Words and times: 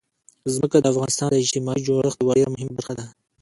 ځمکه 0.53 0.77
د 0.79 0.85
افغانستان 0.93 1.27
د 1.31 1.35
اجتماعي 1.43 1.81
جوړښت 1.87 2.17
یوه 2.21 2.33
ډېره 2.37 2.51
مهمه 2.53 2.73
برخه 2.77 2.93
ده. 2.99 3.05